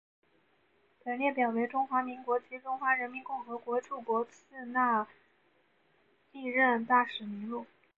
[1.03, 5.07] 本列表为中华民国及中华人民共和国驻博茨瓦纳
[6.31, 7.67] 历任大使名录。